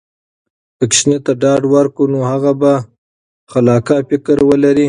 که 0.79 0.85
ماشوم 0.89 1.09
ته 1.25 1.31
ډاډ 1.41 1.61
ورکړو، 1.73 2.11
نو 2.13 2.19
هغه 2.31 2.51
به 2.61 2.73
خلاقه 3.51 3.97
فکر 4.09 4.37
ولري. 4.49 4.79